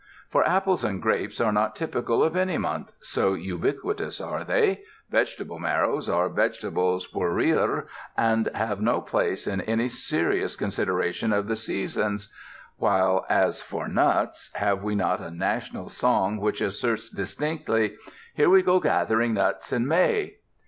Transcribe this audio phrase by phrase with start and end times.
[0.29, 4.81] For apples and grapes are not typical of any month, so ubiquitous are they,
[5.11, 7.85] vegetable marrows are vegetables pour rire
[8.17, 12.33] and have no place in any serious consideration of the seasons,
[12.77, 17.95] while as for nuts, have we not a national song which asserts distinctly,
[18.33, 20.37] "Here we go gathering nuts in May"?